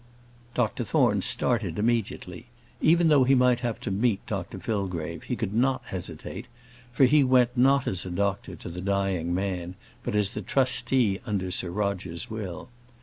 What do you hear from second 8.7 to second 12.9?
dying man, but as the trustee under Sir Roger's will.